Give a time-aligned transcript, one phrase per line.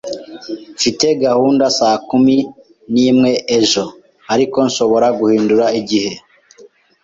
[0.75, 2.35] Mfite gahunda saa kumi
[2.93, 3.85] n'imwe ejo,
[4.33, 6.11] ariko nshobora guhindura igihe?